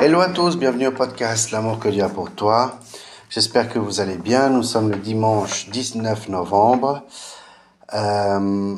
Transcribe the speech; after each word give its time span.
Hello 0.00 0.20
à 0.20 0.28
tous, 0.28 0.56
bienvenue 0.56 0.88
au 0.88 0.92
podcast 0.92 1.50
L'amour 1.50 1.78
que 1.78 1.88
Dieu 1.88 2.02
a 2.02 2.08
pour 2.08 2.30
toi. 2.30 2.78
J'espère 3.30 3.68
que 3.68 3.78
vous 3.78 4.00
allez 4.00 4.16
bien. 4.16 4.50
Nous 4.50 4.62
sommes 4.62 4.90
le 4.90 4.96
dimanche 4.98 5.68
19 5.70 6.28
novembre. 6.28 7.02
Euh, 7.94 8.76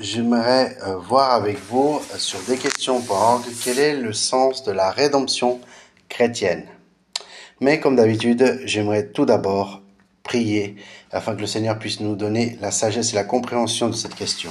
J'aimerais 0.00 0.78
euh, 0.86 0.96
voir 0.96 1.32
avec 1.32 1.58
vous 1.58 2.00
euh, 2.14 2.18
sur 2.18 2.40
des 2.48 2.56
questions 2.56 3.02
orgue 3.10 3.44
quel 3.62 3.78
est 3.78 3.94
le 3.94 4.14
sens 4.14 4.64
de 4.64 4.72
la 4.72 4.90
rédemption 4.90 5.60
chrétienne? 6.08 6.64
Mais 7.60 7.80
comme 7.80 7.96
d'habitude, 7.96 8.62
j'aimerais 8.64 9.08
tout 9.08 9.26
d'abord 9.26 9.82
prier 10.22 10.76
afin 11.12 11.34
que 11.34 11.42
le 11.42 11.46
Seigneur 11.46 11.78
puisse 11.78 12.00
nous 12.00 12.16
donner 12.16 12.56
la 12.62 12.70
sagesse 12.70 13.12
et 13.12 13.16
la 13.16 13.24
compréhension 13.24 13.88
de 13.88 13.94
cette 13.94 14.14
question. 14.14 14.50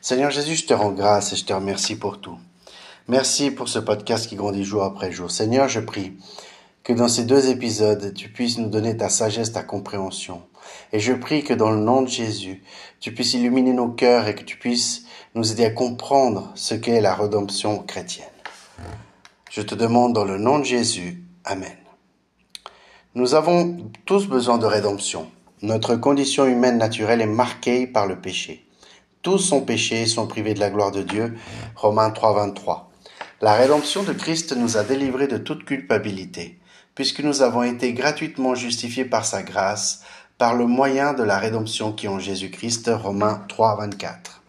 Seigneur 0.00 0.30
Jésus, 0.30 0.56
je 0.56 0.66
te 0.66 0.72
rends 0.72 0.92
grâce 0.92 1.32
et 1.32 1.36
je 1.36 1.44
te 1.44 1.52
remercie 1.52 1.96
pour 1.96 2.20
tout. 2.20 2.38
Merci 3.06 3.50
pour 3.50 3.68
ce 3.68 3.78
podcast 3.78 4.26
qui 4.26 4.34
grandit 4.34 4.64
jour 4.64 4.82
après 4.82 5.12
jour. 5.12 5.30
Seigneur, 5.30 5.68
je 5.68 5.80
prie 5.80 6.14
que 6.82 6.94
dans 6.94 7.06
ces 7.06 7.24
deux 7.24 7.50
épisodes, 7.50 8.14
tu 8.14 8.30
puisses 8.30 8.56
nous 8.56 8.70
donner 8.70 8.96
ta 8.96 9.10
sagesse, 9.10 9.52
ta 9.52 9.62
compréhension. 9.62 10.40
Et 10.90 11.00
je 11.00 11.12
prie 11.12 11.44
que 11.44 11.52
dans 11.52 11.70
le 11.70 11.80
nom 11.80 12.00
de 12.00 12.08
Jésus, 12.08 12.62
tu 13.00 13.12
puisses 13.12 13.34
illuminer 13.34 13.74
nos 13.74 13.90
cœurs 13.90 14.26
et 14.26 14.34
que 14.34 14.42
tu 14.42 14.56
puisses 14.56 15.04
nous 15.34 15.52
aider 15.52 15.66
à 15.66 15.70
comprendre 15.70 16.50
ce 16.54 16.74
qu'est 16.74 17.02
la 17.02 17.14
rédemption 17.14 17.80
chrétienne. 17.80 18.24
Je 19.50 19.60
te 19.60 19.74
demande 19.74 20.14
dans 20.14 20.24
le 20.24 20.38
nom 20.38 20.58
de 20.58 20.64
Jésus. 20.64 21.22
Amen. 21.44 21.76
Nous 23.14 23.34
avons 23.34 23.76
tous 24.06 24.28
besoin 24.28 24.56
de 24.56 24.64
rédemption. 24.64 25.30
Notre 25.60 25.94
condition 25.94 26.46
humaine 26.46 26.78
naturelle 26.78 27.20
est 27.20 27.26
marquée 27.26 27.86
par 27.86 28.06
le 28.06 28.18
péché. 28.18 28.66
Tous 29.20 29.38
sont 29.38 29.60
péchés 29.60 30.02
et 30.02 30.06
sont 30.06 30.26
privés 30.26 30.54
de 30.54 30.60
la 30.60 30.70
gloire 30.70 30.90
de 30.90 31.02
Dieu. 31.02 31.36
Romains 31.76 32.10
3, 32.10 32.32
23. 32.32 32.90
La 33.40 33.54
rédemption 33.54 34.04
de 34.04 34.12
Christ 34.12 34.56
nous 34.56 34.76
a 34.76 34.84
délivrés 34.84 35.26
de 35.26 35.38
toute 35.38 35.64
culpabilité, 35.64 36.60
puisque 36.94 37.20
nous 37.20 37.42
avons 37.42 37.64
été 37.64 37.92
gratuitement 37.92 38.54
justifiés 38.54 39.04
par 39.04 39.24
sa 39.24 39.42
grâce, 39.42 40.02
par 40.38 40.54
le 40.54 40.66
moyen 40.66 41.14
de 41.14 41.24
la 41.24 41.38
rédemption 41.38 41.92
qui 41.92 42.06
est 42.06 42.08
en 42.08 42.20
Jésus-Christ. 42.20 42.90
Romains 42.94 43.44
3, 43.48 43.76
24. 43.78 44.42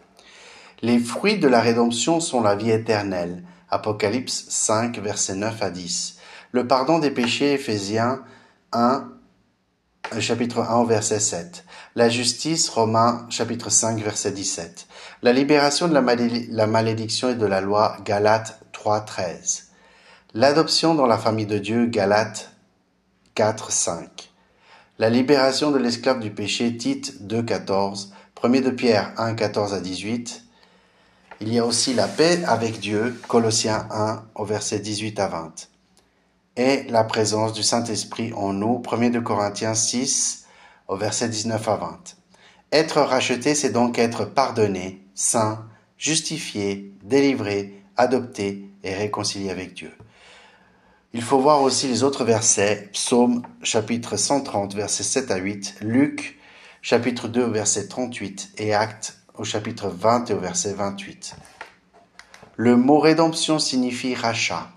Les 0.82 0.98
fruits 0.98 1.38
de 1.38 1.48
la 1.48 1.60
rédemption 1.60 2.20
sont 2.20 2.40
la 2.40 2.54
vie 2.54 2.70
éternelle. 2.70 3.42
Apocalypse 3.70 4.46
5, 4.48 4.98
versets 4.98 5.34
9 5.34 5.62
à 5.62 5.70
10. 5.70 6.18
Le 6.52 6.68
pardon 6.68 7.00
des 7.00 7.10
péchés, 7.10 7.54
Éphésiens 7.54 8.22
1, 8.72 9.08
chapitre 10.20 10.60
1 10.60 10.84
verset 10.84 11.20
7. 11.20 11.64
La 11.96 12.08
justice, 12.08 12.68
Romains 12.68 13.26
chapitre 13.30 13.70
5 13.70 13.98
verset 13.98 14.30
17. 14.30 14.86
La 15.22 15.32
libération 15.32 15.88
de 15.88 15.94
la, 15.94 16.66
malédiction 16.66 17.30
et 17.30 17.34
de 17.34 17.46
la 17.46 17.60
loi, 17.60 17.96
Galates 18.04 18.60
3, 18.86 19.00
13. 19.00 19.70
L'adoption 20.34 20.94
dans 20.94 21.06
la 21.06 21.18
famille 21.18 21.44
de 21.44 21.58
Dieu, 21.58 21.86
Galates 21.86 22.52
4, 23.34 23.72
5. 23.72 24.30
La 25.00 25.10
libération 25.10 25.72
de 25.72 25.78
l'esclave 25.78 26.20
du 26.20 26.30
péché, 26.30 26.76
Tite 26.76 27.26
2, 27.26 27.42
14. 27.42 28.12
1 28.40 28.48
de 28.60 28.70
Pierre 28.70 29.12
1, 29.16 29.34
14 29.34 29.74
à 29.74 29.80
18. 29.80 30.44
Il 31.40 31.52
y 31.52 31.58
a 31.58 31.66
aussi 31.66 31.94
la 31.94 32.06
paix 32.06 32.44
avec 32.44 32.78
Dieu, 32.78 33.20
Colossiens 33.26 33.88
1 33.90 34.22
au 34.36 34.44
verset 34.44 34.78
18 34.78 35.18
à 35.18 35.26
20 35.26 35.68
et 36.56 36.84
la 36.84 37.02
présence 37.02 37.54
du 37.54 37.64
Saint-Esprit 37.64 38.32
en 38.34 38.52
nous. 38.52 38.80
1 38.88 39.10
de 39.10 39.18
Corinthiens 39.18 39.74
6 39.74 40.46
au 40.86 40.94
verset 40.94 41.28
19 41.28 41.68
à 41.68 41.74
20. 41.74 41.98
Être 42.70 43.00
racheté, 43.00 43.56
c'est 43.56 43.70
donc 43.70 43.98
être 43.98 44.24
pardonné, 44.24 45.04
saint, 45.16 45.66
justifié, 45.98 46.92
délivré, 47.02 47.82
adopté 47.96 48.68
et 48.82 48.94
réconcilié 48.94 49.50
avec 49.50 49.74
Dieu. 49.74 49.92
Il 51.12 51.22
faut 51.22 51.38
voir 51.38 51.62
aussi 51.62 51.88
les 51.88 52.02
autres 52.02 52.24
versets, 52.24 52.90
Psaume 52.92 53.42
chapitre 53.62 54.16
130 54.16 54.74
verset 54.74 55.02
7 55.02 55.30
à 55.30 55.36
8, 55.36 55.76
Luc 55.80 56.38
chapitre 56.82 57.28
2 57.28 57.44
verset 57.44 57.88
38 57.88 58.52
et 58.58 58.74
Actes 58.74 59.18
au 59.34 59.44
chapitre 59.44 59.88
20 59.88 60.30
et 60.30 60.34
au 60.34 60.38
verset 60.38 60.74
28. 60.74 61.36
Le 62.56 62.76
mot 62.76 62.98
rédemption 62.98 63.58
signifie 63.58 64.14
rachat. 64.14 64.68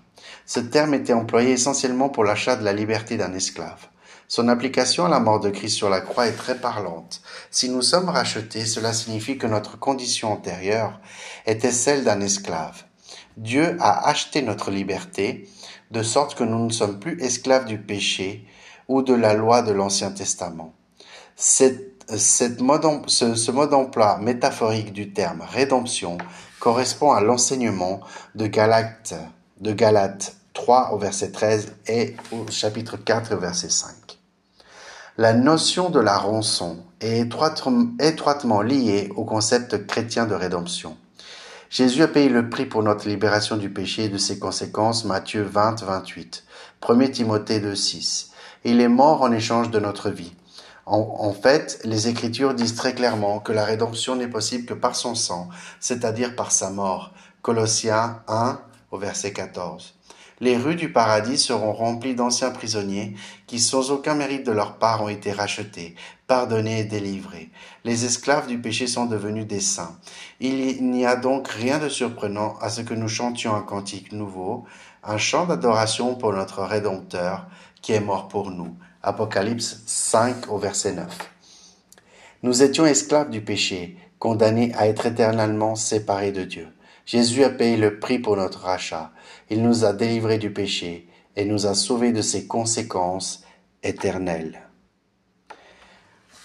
Ce 0.46 0.60
terme 0.60 0.94
était 0.94 1.12
employé 1.12 1.52
essentiellement 1.52 2.08
pour 2.08 2.24
l'achat 2.24 2.56
de 2.56 2.64
la 2.64 2.72
liberté 2.72 3.16
d'un 3.16 3.32
esclave. 3.32 3.88
Son 4.26 4.48
application 4.48 5.06
à 5.06 5.08
la 5.08 5.20
mort 5.20 5.40
de 5.40 5.50
Christ 5.50 5.76
sur 5.76 5.90
la 5.90 6.00
croix 6.00 6.26
est 6.26 6.36
très 6.36 6.58
parlante. 6.58 7.20
Si 7.50 7.68
nous 7.68 7.82
sommes 7.82 8.08
rachetés, 8.08 8.64
cela 8.64 8.92
signifie 8.92 9.38
que 9.38 9.46
notre 9.46 9.78
condition 9.78 10.32
antérieure 10.32 11.00
était 11.46 11.72
celle 11.72 12.04
d'un 12.04 12.20
esclave. 12.20 12.84
Dieu 13.40 13.78
a 13.80 14.06
acheté 14.06 14.42
notre 14.42 14.70
liberté, 14.70 15.48
de 15.90 16.02
sorte 16.02 16.34
que 16.34 16.44
nous 16.44 16.66
ne 16.66 16.70
sommes 16.70 16.98
plus 17.00 17.18
esclaves 17.22 17.64
du 17.64 17.78
péché 17.78 18.46
ou 18.86 19.00
de 19.00 19.14
la 19.14 19.32
loi 19.32 19.62
de 19.62 19.72
l'Ancien 19.72 20.10
Testament. 20.10 20.74
ce, 21.36 22.60
mode 22.60 23.70
d'emploi 23.70 24.18
métaphorique 24.18 24.92
du 24.92 25.14
terme 25.14 25.40
rédemption 25.40 26.18
correspond 26.58 27.12
à 27.12 27.22
l'enseignement 27.22 28.00
de 28.34 28.46
Galate, 28.46 29.14
de 29.58 29.72
Galate 29.72 30.36
3 30.52 30.92
au 30.92 30.98
verset 30.98 31.32
13 31.32 31.76
et 31.86 32.16
au 32.32 32.44
chapitre 32.50 32.98
4 32.98 33.36
au 33.36 33.38
verset 33.38 33.70
5. 33.70 33.94
La 35.16 35.32
notion 35.32 35.88
de 35.88 35.98
la 35.98 36.18
rançon 36.18 36.84
est 37.00 37.26
étroitement 38.00 38.60
liée 38.60 39.10
au 39.16 39.24
concept 39.24 39.86
chrétien 39.86 40.26
de 40.26 40.34
rédemption. 40.34 40.98
Jésus 41.70 42.02
a 42.02 42.08
payé 42.08 42.28
le 42.28 42.50
prix 42.50 42.66
pour 42.66 42.82
notre 42.82 43.08
libération 43.08 43.56
du 43.56 43.70
péché 43.70 44.06
et 44.06 44.08
de 44.08 44.18
ses 44.18 44.40
conséquences, 44.40 45.04
Matthieu 45.04 45.44
20, 45.44 45.84
28, 45.84 46.42
1 46.86 47.08
Timothée 47.10 47.60
2, 47.60 47.76
6. 47.76 48.32
Il 48.64 48.80
est 48.80 48.88
mort 48.88 49.22
en 49.22 49.30
échange 49.30 49.70
de 49.70 49.78
notre 49.78 50.10
vie. 50.10 50.32
En, 50.84 50.98
en, 50.98 51.32
fait, 51.32 51.80
les 51.84 52.08
Écritures 52.08 52.54
disent 52.54 52.74
très 52.74 52.92
clairement 52.92 53.38
que 53.38 53.52
la 53.52 53.64
rédemption 53.64 54.16
n'est 54.16 54.26
possible 54.26 54.66
que 54.66 54.74
par 54.74 54.96
son 54.96 55.14
sang, 55.14 55.48
c'est-à-dire 55.78 56.34
par 56.34 56.50
sa 56.50 56.70
mort. 56.70 57.12
Colossiens 57.40 58.20
1 58.26 58.60
au 58.90 58.98
verset 58.98 59.32
14 59.32 59.94
les 60.40 60.56
rues 60.56 60.74
du 60.74 60.90
paradis 60.90 61.36
seront 61.36 61.72
remplies 61.72 62.14
d'anciens 62.14 62.50
prisonniers 62.50 63.14
qui, 63.46 63.60
sans 63.60 63.90
aucun 63.90 64.14
mérite 64.14 64.46
de 64.46 64.52
leur 64.52 64.78
part, 64.78 65.02
ont 65.02 65.08
été 65.08 65.32
rachetés, 65.32 65.94
pardonnés 66.26 66.80
et 66.80 66.84
délivrés. 66.84 67.50
Les 67.84 68.06
esclaves 68.06 68.46
du 68.46 68.58
péché 68.58 68.86
sont 68.86 69.04
devenus 69.04 69.46
des 69.46 69.60
saints. 69.60 69.98
Il 70.40 70.90
n'y 70.90 71.04
a 71.04 71.16
donc 71.16 71.48
rien 71.48 71.78
de 71.78 71.90
surprenant 71.90 72.56
à 72.60 72.70
ce 72.70 72.80
que 72.80 72.94
nous 72.94 73.08
chantions 73.08 73.54
un 73.54 73.60
cantique 73.60 74.12
nouveau, 74.12 74.64
un 75.04 75.18
chant 75.18 75.44
d'adoration 75.44 76.14
pour 76.14 76.32
notre 76.32 76.62
Rédempteur 76.62 77.46
qui 77.82 77.92
est 77.92 78.00
mort 78.00 78.28
pour 78.28 78.50
nous. 78.50 78.74
Apocalypse 79.02 79.82
5 79.86 80.50
au 80.50 80.58
verset 80.58 80.92
9. 80.92 81.06
Nous 82.42 82.62
étions 82.62 82.86
esclaves 82.86 83.30
du 83.30 83.42
péché, 83.42 83.98
condamnés 84.18 84.72
à 84.74 84.86
être 84.86 85.04
éternellement 85.04 85.74
séparés 85.74 86.32
de 86.32 86.44
Dieu. 86.44 86.68
Jésus 87.10 87.42
a 87.42 87.50
payé 87.50 87.76
le 87.76 87.98
prix 87.98 88.20
pour 88.20 88.36
notre 88.36 88.60
rachat. 88.60 89.10
Il 89.48 89.64
nous 89.64 89.84
a 89.84 89.92
délivrés 89.92 90.38
du 90.38 90.52
péché 90.52 91.08
et 91.34 91.44
nous 91.44 91.66
a 91.66 91.74
sauvés 91.74 92.12
de 92.12 92.22
ses 92.22 92.46
conséquences 92.46 93.42
éternelles. 93.82 94.60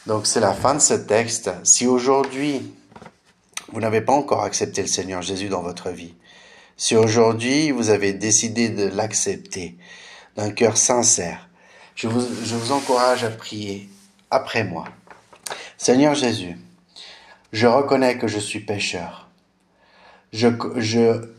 Donc 0.08 0.26
c'est 0.26 0.40
la 0.40 0.54
fin 0.54 0.74
de 0.74 0.80
ce 0.80 0.96
texte. 0.96 1.52
Si 1.64 1.86
aujourd'hui 1.86 2.74
vous 3.72 3.80
n'avez 3.80 4.02
pas 4.02 4.14
encore 4.14 4.42
accepté 4.42 4.82
le 4.82 4.88
Seigneur 4.88 5.22
Jésus 5.22 5.50
dans 5.50 5.62
votre 5.62 5.92
vie, 5.92 6.16
si 6.78 6.96
aujourd'hui 6.96 7.70
vous 7.70 7.92
avez 7.92 8.14
décidé 8.14 8.70
de 8.70 8.86
l'accepter 8.86 9.78
d'un 10.36 10.50
cœur 10.50 10.78
sincère, 10.78 11.48
je 11.94 12.08
vous, 12.08 12.26
je 12.44 12.56
vous 12.56 12.72
encourage 12.72 13.24
à 13.24 13.30
prier 13.30 13.88
après 14.32 14.64
moi. 14.64 14.86
Seigneur 15.78 16.16
Jésus, 16.16 16.58
je 17.54 17.68
reconnais 17.68 18.18
que 18.18 18.28
je 18.28 18.40
suis 18.40 18.62
pécheur. 18.62 19.25
Je, 20.36 20.50
je 20.76 21.30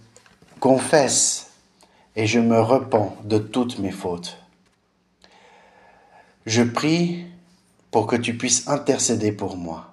confesse 0.59 1.51
et 2.17 2.27
je 2.27 2.41
me 2.41 2.59
repens 2.59 3.15
de 3.25 3.37
toutes 3.37 3.79
mes 3.79 3.91
fautes. 3.91 4.39
Je 6.47 6.63
prie 6.63 7.27
pour 7.91 8.07
que 8.07 8.17
tu 8.17 8.39
puisses 8.39 8.67
intercéder 8.69 9.33
pour 9.33 9.59
moi. 9.59 9.93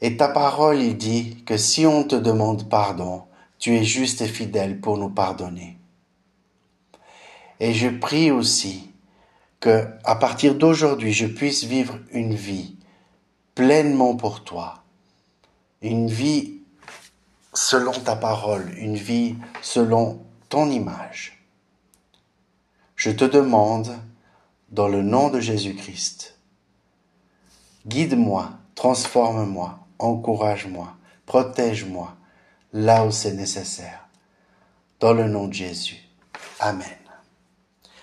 Et 0.00 0.16
ta 0.16 0.28
parole, 0.28 0.80
il 0.80 0.96
dit 0.96 1.42
que 1.44 1.58
si 1.58 1.84
on 1.84 2.02
te 2.02 2.16
demande 2.16 2.66
pardon, 2.70 3.24
tu 3.58 3.76
es 3.76 3.84
juste 3.84 4.22
et 4.22 4.28
fidèle 4.28 4.80
pour 4.80 4.96
nous 4.96 5.10
pardonner. 5.10 5.76
Et 7.60 7.74
je 7.74 7.90
prie 7.90 8.30
aussi 8.30 8.90
que, 9.60 9.86
à 10.04 10.16
partir 10.16 10.54
d'aujourd'hui, 10.54 11.12
je 11.12 11.26
puisse 11.26 11.64
vivre 11.64 11.98
une 12.10 12.34
vie 12.34 12.76
pleinement 13.54 14.16
pour 14.16 14.44
toi, 14.44 14.82
une 15.82 16.06
vie 16.06 16.57
selon 17.58 17.90
ta 17.90 18.14
parole, 18.14 18.72
une 18.76 18.96
vie 18.96 19.34
selon 19.62 20.24
ton 20.48 20.70
image. 20.70 21.44
Je 22.94 23.10
te 23.10 23.24
demande, 23.24 23.98
dans 24.68 24.86
le 24.86 25.02
nom 25.02 25.28
de 25.28 25.40
Jésus-Christ, 25.40 26.38
guide-moi, 27.86 28.50
transforme-moi, 28.76 29.80
encourage-moi, 29.98 30.94
protège-moi 31.26 32.14
là 32.72 33.04
où 33.04 33.10
c'est 33.10 33.34
nécessaire. 33.34 34.08
dans 35.00 35.12
le 35.12 35.28
nom 35.28 35.46
de 35.46 35.54
Jésus. 35.54 35.98
Amen. 36.58 36.98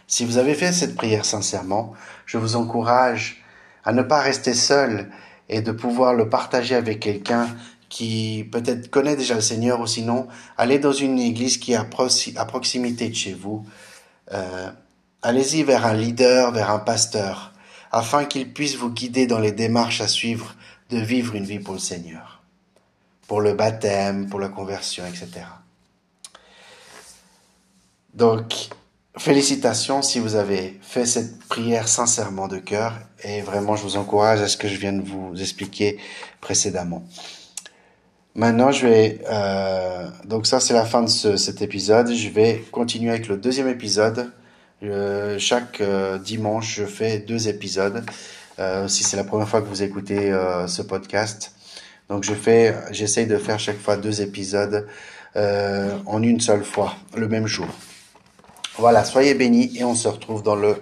Si 0.08 0.24
vous 0.24 0.38
avez 0.38 0.54
fait 0.54 0.72
cette 0.72 0.96
prière 0.96 1.26
sincèrement, 1.26 1.94
je 2.26 2.38
vous 2.38 2.56
encourage 2.56 3.44
à 3.84 3.92
ne 3.92 4.02
pas 4.02 4.22
rester 4.22 4.54
seul 4.54 5.12
et 5.50 5.62
de 5.62 5.74
pouvoir 5.74 6.14
le 6.14 6.30
partager 6.30 6.74
avec 6.74 7.02
quelqu'un 7.02 7.50
qui 7.90 8.48
peut-être 8.52 8.90
connaît 8.90 9.16
déjà 9.16 9.36
le 9.36 9.42
Seigneur 9.42 9.80
ou 9.80 9.88
sinon 9.88 10.28
allez 10.58 10.80
dans 10.80 10.92
une 10.92 11.20
église 11.20 11.58
qui 11.58 11.74
est 11.74 11.76
à 11.76 12.46
proximité 12.46 13.10
de 13.10 13.16
chez 13.16 13.34
vous. 13.34 13.66
Euh, 14.32 14.70
allez-y 15.22 15.64
vers 15.64 15.86
un 15.86 15.94
leader, 15.94 16.52
vers 16.52 16.72
un 16.72 16.80
pasteur, 16.80 17.54
afin 17.92 18.26
qu'il 18.26 18.52
puisse 18.54 18.76
vous 18.76 18.90
guider 18.90 19.28
dans 19.28 19.40
les 19.40 19.52
démarches 19.52 20.02
à 20.02 20.08
suivre 20.08 20.56
de 20.90 20.98
vivre 20.98 21.36
une 21.36 21.46
vie 21.46 21.60
pour 21.60 21.74
le 21.74 21.80
Seigneur, 21.80 22.42
pour 23.28 23.42
le 23.42 23.54
baptême, 23.54 24.30
pour 24.30 24.40
la 24.40 24.50
conversion, 24.50 25.06
etc. 25.06 25.46
Donc, 28.14 28.70
félicitations 29.18 30.02
si 30.02 30.20
vous 30.20 30.36
avez 30.36 30.80
fait 30.82 31.06
cette 31.06 31.40
prière 31.46 31.88
sincèrement 31.88 32.48
de 32.48 32.58
cœur 32.58 32.94
et 33.24 33.42
vraiment 33.42 33.76
je 33.76 33.84
vous 33.84 33.98
encourage 33.98 34.42
à 34.42 34.48
ce 34.48 34.58
que 34.58 34.68
je 34.68 34.78
viens 34.78 34.94
de 34.94 35.02
vous 35.02 35.34
expliquer 35.42 35.98
précédemment. 36.42 37.04
Maintenant, 38.36 38.70
je 38.70 38.86
vais 38.86 39.22
euh, 39.32 40.10
donc 40.26 40.46
ça 40.46 40.60
c'est 40.60 40.74
la 40.74 40.84
fin 40.84 41.02
de 41.02 41.10
ce, 41.10 41.38
cet 41.38 41.62
épisode. 41.62 42.12
Je 42.12 42.28
vais 42.28 42.66
continuer 42.70 43.12
avec 43.12 43.30
le 43.30 43.38
deuxième 43.38 43.70
épisode. 43.70 44.30
Euh, 44.84 45.40
chaque 45.40 45.80
euh, 45.80 46.18
dimanche, 46.18 46.76
je 46.76 46.84
fais 46.84 47.20
deux 47.20 47.48
épisodes. 47.48 48.06
Si 48.88 49.04
c'est 49.04 49.18
la 49.18 49.24
première 49.24 49.48
fois 49.50 49.62
que 49.62 49.68
vous 49.68 49.84
écoutez 49.84 50.32
ce 50.68 50.82
podcast, 50.82 51.54
donc 52.08 52.24
je 52.24 52.34
fais, 52.34 52.74
j'essaye 52.92 53.28
de 53.28 53.38
faire 53.38 53.60
chaque 53.60 53.78
fois 53.78 53.98
deux 53.98 54.22
épisodes 54.22 54.88
en 55.36 56.24
une 56.24 56.40
seule 56.40 56.64
fois, 56.64 56.96
le 57.18 57.28
même 57.28 57.48
jour. 57.48 57.68
Voilà, 58.78 59.04
soyez 59.04 59.34
bénis 59.34 59.76
et 59.78 59.84
on 59.84 59.94
se 59.94 60.08
retrouve 60.08 60.42
dans 60.42 60.56
le 60.56 60.78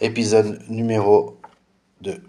épisode 0.00 0.58
numéro 0.68 1.38
2. 2.00 2.20